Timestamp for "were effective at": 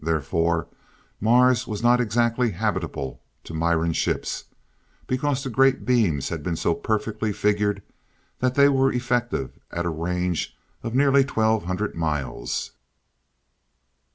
8.67-9.85